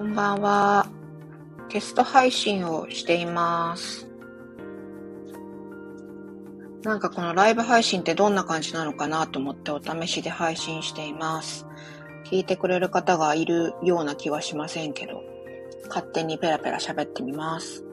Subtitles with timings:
[0.00, 0.88] こんばんは。
[1.68, 4.08] テスト配信をしています。
[6.82, 11.66] なんかこのライブ配信ってどんな感じなのかなと思ってお試しで配信しています。
[12.24, 15.22] 聞いてくれる方がいるような気はしませんけど、
[15.88, 17.84] 勝手にペラペラ喋ってみます。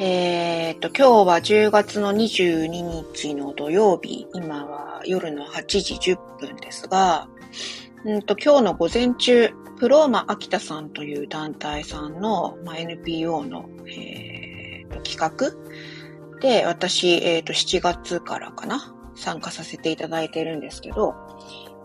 [0.00, 2.68] えー、っと、今日は10月の22
[3.12, 7.28] 日の土曜日、今は夜の8時10分ですが、
[8.06, 9.50] うんと今日の午前中、
[9.82, 21.16] プローマ秋田さんという団体さんの、まあ、NPO の、えー、企画で、私、えっ、ー、と、7月からかな、参加させていただいてるんですけど、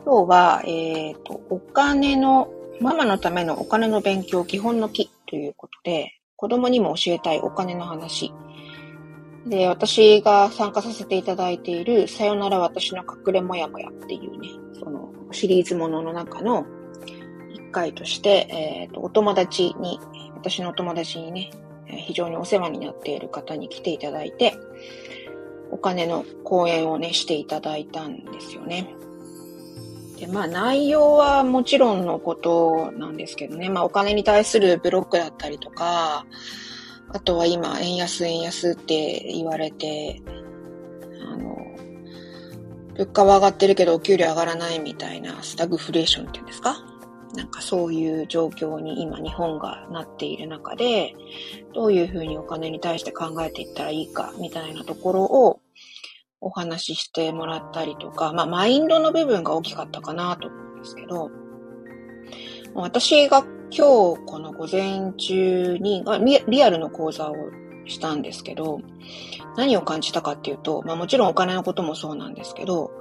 [0.06, 8.32] 今日は、え、ー、と、お金の、ママのためのお金の勉強基本の木ということで、子供にも教えたいお金の話。
[9.48, 16.64] で、私が参加させていただいている、さよなら私の隠れもやもやっていうね、そのシリーズものの中の
[17.78, 20.00] 一回として、えっ、ー、と、お友達に、
[20.34, 21.52] 私のお友達にね、
[21.86, 24.56] 非常にお世話になっている方に来ていただいて、
[25.70, 28.90] お金の講演をね、していただいたんですよね。
[30.20, 36.26] で、まあ内容はもちろんのことなんですけどね、まあお金に対するブロックだったりとか、
[37.10, 40.22] あとは今、円安円安って言われて、
[41.32, 41.58] あの、
[42.96, 46.97] 物価は上がってるけどお給料上がらないみたいなスタグフレーションっていうんですか？
[47.36, 51.14] なんかそういう状況に今日本がなっている中で、
[51.74, 55.60] どういうふうにお金に対して考えていったらいいかみたいなところを
[56.40, 61.30] お話ししてもらったりとか、まあマインドの部分が大きかったかなと思うんですけど、
[62.76, 66.06] 私が今日この午前中に
[66.48, 67.36] リアルの講座を
[67.86, 68.80] したんですけど、
[69.58, 72.92] 何を感じたかっていうと、まあもちろんお金のこともそうなんですけど、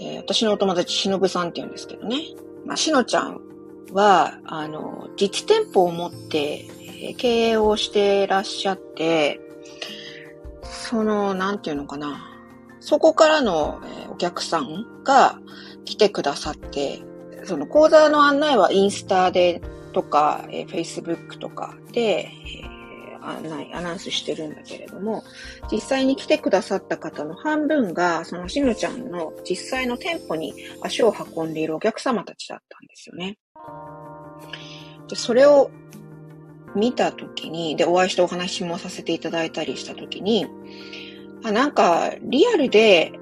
[0.00, 2.18] えー、私のお友達、しのぶさんって言うんですけどね。
[2.64, 3.40] まあ、しのちゃん
[3.92, 6.66] は、あの、実店舗を持って
[7.16, 9.40] 経営をしてらっしゃって、
[10.62, 12.26] その、なんていうのかな。
[12.80, 13.80] そこからの
[14.10, 15.38] お客さんが
[15.84, 17.02] 来てくださって、
[17.44, 19.60] その講座の案内はインスタで
[19.92, 22.30] とか、えー、Facebook とかで、え、
[23.22, 25.24] 案内、アナウンスしてるんだけれども、
[25.70, 33.38] 実際に来てくださった方の半分が、そのしのちゃんの実際の店舗に足を運んでいるお客様たちだったんですよね。
[35.08, 35.70] で、それを
[36.74, 40.46] 見たときに、で、お会いしてお話もさせていただいたりしたときに、
[41.44, 43.12] あ、なんか、リアルで、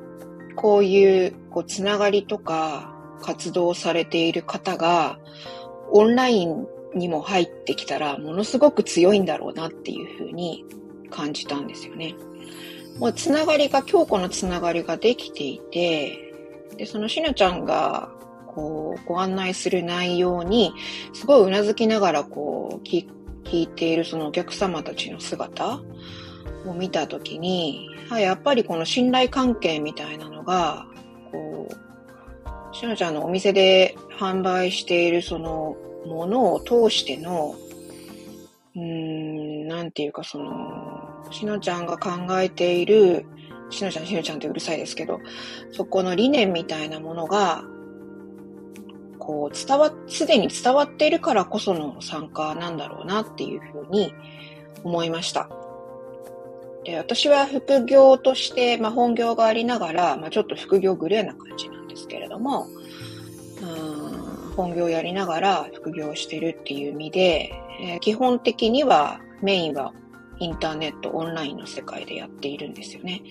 [0.57, 5.19] こういう、こう、つながりとか、活動されている方が、
[5.91, 10.65] オンラインにも入ってきたら、ものすごく強いんだろうなっていうふうに
[11.11, 12.15] 感じたんですよね。
[12.99, 16.35] もうつながりが、強固なつながりができていて、
[16.77, 18.11] で、そのしのちゃんが
[18.59, 20.73] こう、ご案内する内容に、
[21.13, 23.07] すごいうなずきながら、こう、聞
[23.53, 25.81] いているそのお客様たちの姿
[26.67, 30.87] を見たときに、やっぱりこの信頼関係みたいなのが、
[31.31, 35.77] こう、しのちゃんのお店で販売しているその
[36.07, 37.55] ものを通しての、
[38.75, 42.11] うーん、なんていうかその、しのちゃんが考
[42.41, 43.27] えている、
[43.71, 45.21] しのちゃん、しのちゃんってうるさいですけど、
[45.73, 47.65] そこの理念みたいなものが、
[49.19, 54.15] こう、伝わ、すでに伝わっているからこその参加なんだろうなっていうふうに
[54.85, 55.51] 思いました。
[56.85, 62.67] で、私は副業として、まあ、本業がありながら、まあ、ちょっと副業グレーな感じなんですけれども、
[63.61, 64.08] うん
[64.59, 69.93] 本業やりながら副業してるっていう意味で、えー、基本的にはメインは
[70.41, 73.23] インターネット、オンラインの世界でやっているんですよね。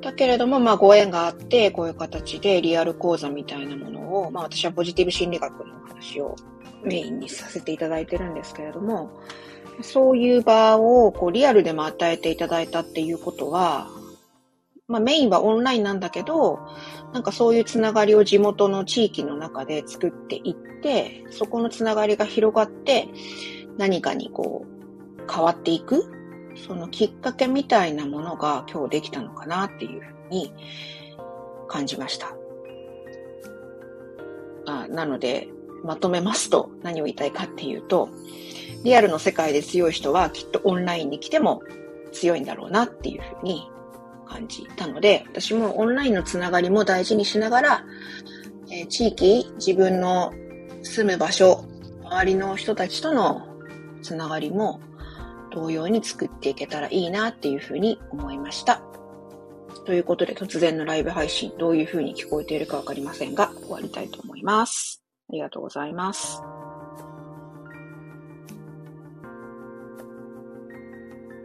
[0.00, 6.36] だけれども、まあ、ご縁があって、こういう形でリアル講座みたいなものを、まあ、私はポジティブ心理学の話を
[6.84, 9.10] メインにさせていただいてるんですけれども、
[9.80, 13.88] そういう場をこうリアルでも与えていただいたっていうことは、
[14.92, 16.60] まあ、メインはオンラインなんだけど、
[17.14, 23.08] なんかそういうつながりを地元の地域の中で作っていって、そこのつながりが広がって、
[23.78, 26.12] 何かにこう変わっていく
[26.66, 30.52] そのきっかけみたいなものが今日できたのかなっていうふうに
[31.68, 32.36] 感じました。
[34.66, 35.48] あなので、
[35.84, 38.10] まとめますと何を言いたいかっていうと、
[38.84, 41.62] リアルの世界で強い人はきっとオンラインに来ても
[42.12, 43.70] 強いんだろうなっていうふうに
[44.32, 47.84] 感じたので、私もオンラインのつながりも大事にしながら、
[48.70, 50.32] えー、地域、自分の
[50.82, 51.64] 住む場所、
[52.04, 53.46] 周りの人たちとの
[54.02, 54.80] つながりも
[55.52, 58.82] 同様に作っていけたらいいなっていうふうに思いました。
[59.84, 65.02] ということで突然のライブ配信どういうふうに聞こえているかわかりませんが終わりたいと思います。
[65.30, 66.42] ありがとうございます。